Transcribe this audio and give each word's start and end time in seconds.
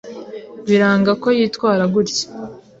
Biranga 0.67 1.11
ko 1.21 1.27
yitwara 1.37 1.83
gutya. 1.93 2.25